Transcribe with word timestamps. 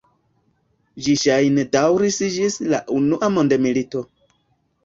Ĝi 1.07 1.13
ŝajne 1.25 1.67
daŭris 1.77 2.19
ĝis 2.39 2.57
la 2.73 2.81
unua 3.01 3.33
mondmilito. 3.37 4.07